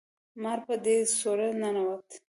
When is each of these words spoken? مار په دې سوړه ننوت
مار 0.41 0.59
په 0.67 0.75
دې 0.85 0.95
سوړه 1.19 1.49
ننوت 1.61 2.09